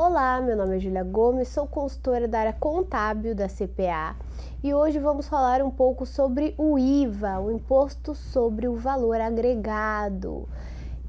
Olá, 0.00 0.40
meu 0.40 0.56
nome 0.56 0.76
é 0.76 0.78
Julia 0.78 1.02
Gomes, 1.02 1.48
sou 1.48 1.66
consultora 1.66 2.28
da 2.28 2.38
área 2.38 2.52
contábil 2.52 3.34
da 3.34 3.48
CPA 3.48 4.14
e 4.62 4.72
hoje 4.72 5.00
vamos 5.00 5.26
falar 5.26 5.60
um 5.60 5.72
pouco 5.72 6.06
sobre 6.06 6.54
o 6.56 6.78
IVA, 6.78 7.40
o 7.40 7.50
Imposto 7.50 8.14
sobre 8.14 8.68
o 8.68 8.76
Valor 8.76 9.20
Agregado, 9.20 10.48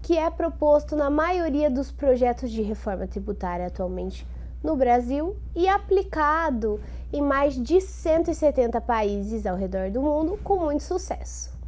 que 0.02 0.18
é 0.18 0.28
proposto 0.32 0.96
na 0.96 1.07
maioria 1.07 1.70
dos 1.70 1.92
projetos 1.92 2.50
de 2.50 2.64
reforma 2.64 3.06
tributária 3.06 3.68
atualmente 3.68 4.25
no 4.64 4.75
Brasil 4.75 5.36
e 5.56 5.68
aplicado 5.68 6.79
em 7.14 7.21
mais 7.21 7.62
de 7.62 7.79
170 7.79 8.82
países 8.82 9.46
ao 9.46 9.56
redor 9.56 9.92
do 9.92 10.01
mundo 10.01 10.40
com 10.43 10.57
muito 10.57 10.82
sucesso. 10.82 11.60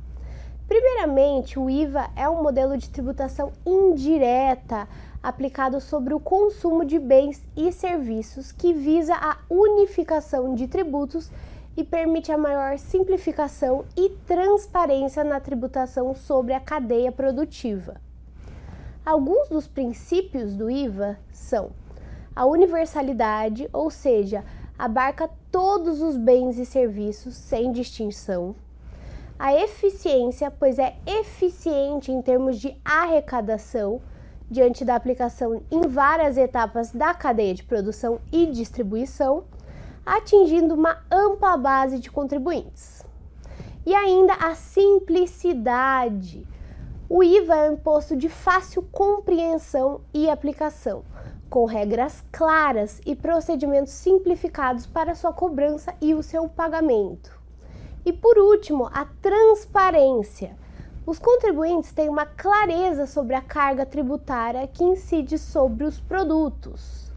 Primeiramente, 0.68 1.60
o 1.60 1.70
IVA 1.70 2.10
é 2.16 2.28
um 2.28 2.42
modelo 2.42 2.78
de 2.78 2.90
tributação 2.90 3.52
indireta 3.64 4.88
aplicado 5.22 5.80
sobre 5.80 6.14
o 6.14 6.20
consumo 6.20 6.84
de 6.84 6.98
bens 6.98 7.44
e 7.56 7.72
serviços 7.72 8.52
que 8.52 8.74
visa 8.74 9.14
a 9.16 9.38
unificação 9.50 10.56
de 10.56 10.68
tributos 10.68 11.30
e 11.78 11.84
permite 11.84 12.32
a 12.32 12.38
maior 12.38 12.78
simplificação 12.78 13.86
e 13.96 14.10
transparência 14.28 15.24
na 15.24 15.40
tributação 15.40 16.14
sobre 16.16 16.54
a 16.54 16.60
cadeia 16.60 17.12
produtiva. 17.12 18.02
Alguns 19.06 19.50
dos 19.50 19.68
princípios 19.68 20.56
do 20.56 20.70
IVA 20.70 21.18
são 21.32 21.72
a 22.36 22.46
universalidade, 22.46 23.70
ou 23.74 23.90
seja, 23.90 24.44
abarca 24.78 25.30
todos 25.52 26.02
os 26.02 26.18
bens 26.18 26.58
e 26.58 26.66
serviços 26.66 27.36
sem 27.36 27.72
distinção. 27.72 28.56
A 29.38 29.54
eficiência, 29.56 30.52
pois 30.52 30.78
é 30.78 30.96
eficiente 31.06 32.12
em 32.12 32.22
termos 32.22 32.60
de 32.60 32.78
arrecadação, 32.86 34.02
diante 34.52 34.84
da 34.84 34.96
aplicação 34.96 35.64
em 35.72 35.88
várias 35.88 36.38
etapas 36.38 36.92
da 36.92 37.14
cadeia 37.14 37.54
de 37.54 37.64
produção 37.64 38.20
e 38.30 38.46
distribuição, 38.48 39.46
atingindo 40.06 40.76
uma 40.76 41.02
ampla 41.10 41.56
base 41.56 42.00
de 42.00 42.12
contribuintes. 42.12 43.02
E 43.86 43.96
ainda 43.96 44.34
a 44.34 44.54
simplicidade. 44.54 46.46
O 47.08 47.24
IVA 47.24 47.56
é 47.56 47.70
um 47.70 47.74
imposto 47.76 48.16
de 48.16 48.28
fácil 48.28 48.84
compreensão 48.92 50.02
e 50.14 50.30
aplicação, 50.30 51.06
com 51.50 51.64
regras 51.64 52.22
claras 52.30 53.00
e 53.06 53.16
procedimentos 53.16 53.94
simplificados 53.94 54.86
para 54.86 55.16
sua 55.16 55.32
cobrança 55.32 55.96
e 56.02 56.14
o 56.14 56.22
seu 56.22 56.50
pagamento. 56.50 57.40
E 58.06 58.12
por 58.12 58.38
último, 58.38 58.90
a 58.94 59.06
transparência 59.22 60.58
os 61.06 61.18
contribuintes 61.18 61.92
têm 61.92 62.10
uma 62.10 62.26
clareza 62.26 63.08
sobre 63.08 63.36
a 63.36 63.42
carga 63.42 63.86
tributária 63.86 64.68
que 64.68 64.84
incide 64.84 65.38
sobre 65.38 65.84
os 65.84 66.00
produtos. 66.00 67.12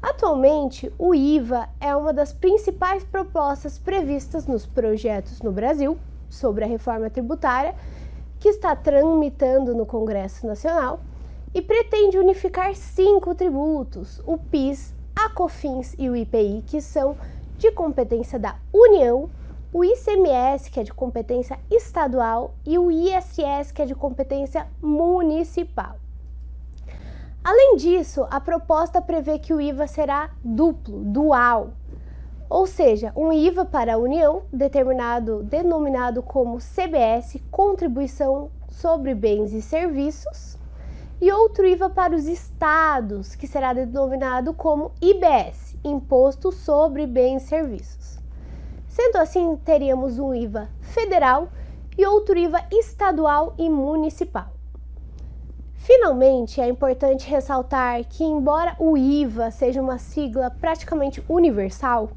Atualmente, 0.00 0.92
o 0.96 1.12
IVA 1.12 1.68
é 1.80 1.94
uma 1.94 2.12
das 2.12 2.32
principais 2.32 3.02
propostas 3.02 3.78
previstas 3.78 4.46
nos 4.46 4.64
projetos 4.64 5.42
no 5.42 5.50
Brasil 5.50 5.98
sobre 6.30 6.64
a 6.64 6.68
reforma 6.68 7.10
tributária, 7.10 7.74
que 8.38 8.48
está 8.48 8.76
tramitando 8.76 9.74
no 9.74 9.84
Congresso 9.84 10.46
Nacional 10.46 11.00
e 11.52 11.60
pretende 11.60 12.16
unificar 12.16 12.74
cinco 12.76 13.34
tributos: 13.34 14.22
o 14.24 14.38
PIS, 14.38 14.94
a 15.16 15.28
COFINS 15.30 15.96
e 15.98 16.08
o 16.08 16.14
IPI, 16.14 16.62
que 16.64 16.80
são 16.80 17.16
de 17.56 17.72
competência 17.72 18.38
da 18.38 18.56
União 18.72 19.28
o 19.72 19.84
ICMS, 19.84 20.70
que 20.70 20.80
é 20.80 20.82
de 20.82 20.92
competência 20.92 21.58
estadual, 21.70 22.54
e 22.64 22.78
o 22.78 22.90
ISS, 22.90 23.70
que 23.72 23.82
é 23.82 23.86
de 23.86 23.94
competência 23.94 24.66
municipal. 24.80 25.96
Além 27.44 27.76
disso, 27.76 28.26
a 28.30 28.40
proposta 28.40 29.00
prevê 29.00 29.38
que 29.38 29.54
o 29.54 29.60
IVA 29.60 29.86
será 29.86 30.30
duplo, 30.42 31.04
dual, 31.04 31.70
ou 32.48 32.66
seja, 32.66 33.12
um 33.14 33.30
IVA 33.30 33.64
para 33.64 33.94
a 33.94 33.98
União, 33.98 34.42
determinado, 34.50 35.42
denominado 35.42 36.22
como 36.22 36.58
CBS, 36.58 37.38
Contribuição 37.50 38.50
sobre 38.68 39.14
Bens 39.14 39.52
e 39.52 39.60
Serviços, 39.60 40.56
e 41.20 41.30
outro 41.30 41.66
IVA 41.66 41.90
para 41.90 42.14
os 42.14 42.26
estados, 42.26 43.34
que 43.34 43.46
será 43.46 43.72
denominado 43.72 44.54
como 44.54 44.92
IBS, 45.00 45.76
Imposto 45.84 46.50
sobre 46.50 47.06
Bens 47.06 47.42
e 47.44 47.48
Serviços. 47.48 48.17
Sendo 49.00 49.18
assim, 49.18 49.54
teríamos 49.64 50.18
um 50.18 50.34
IVA 50.34 50.68
federal 50.80 51.46
e 51.96 52.04
outro 52.04 52.36
IVA 52.36 52.64
estadual 52.72 53.54
e 53.56 53.70
municipal. 53.70 54.48
Finalmente, 55.76 56.60
é 56.60 56.66
importante 56.66 57.30
ressaltar 57.30 58.04
que, 58.08 58.24
embora 58.24 58.74
o 58.76 58.96
IVA 58.98 59.52
seja 59.52 59.80
uma 59.80 59.98
sigla 59.98 60.50
praticamente 60.50 61.22
universal, 61.28 62.10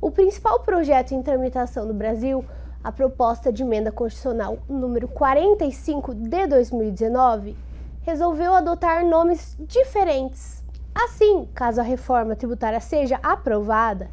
o 0.00 0.10
principal 0.10 0.60
projeto 0.60 1.12
em 1.12 1.22
tramitação 1.22 1.84
no 1.84 1.92
Brasil, 1.92 2.42
a 2.82 2.90
proposta 2.90 3.52
de 3.52 3.62
emenda 3.62 3.92
constitucional 3.92 4.56
número 4.66 5.06
45 5.06 6.14
de 6.14 6.46
2019, 6.46 7.54
resolveu 8.00 8.54
adotar 8.54 9.04
nomes 9.04 9.58
diferentes. 9.60 10.64
Assim, 10.94 11.46
caso 11.54 11.82
a 11.82 11.84
reforma 11.84 12.34
tributária 12.34 12.80
seja 12.80 13.20
aprovada, 13.22 14.08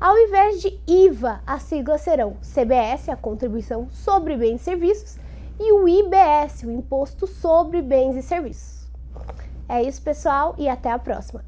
ao 0.00 0.16
invés 0.16 0.60
de 0.60 0.78
IVA, 0.86 1.40
as 1.44 1.62
siglas 1.62 2.02
serão 2.02 2.36
CBS, 2.40 3.08
a 3.08 3.16
contribuição 3.16 3.88
sobre 3.90 4.36
bens 4.36 4.60
e 4.60 4.64
serviços, 4.64 5.16
e 5.58 5.72
o 5.72 5.88
IBS, 5.88 6.62
o 6.62 6.70
imposto 6.70 7.26
sobre 7.26 7.82
bens 7.82 8.14
e 8.14 8.22
serviços. 8.22 8.88
É 9.68 9.82
isso, 9.82 10.00
pessoal, 10.00 10.54
e 10.56 10.68
até 10.68 10.90
a 10.90 10.98
próxima. 10.98 11.44